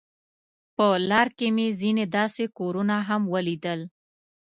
په 0.75 0.87
لار 1.09 1.27
کې 1.37 1.47
مې 1.55 1.67
ځینې 1.81 2.05
داسې 2.17 2.43
کورونه 2.57 2.95
هم 3.07 3.21
ولیدل. 3.33 3.79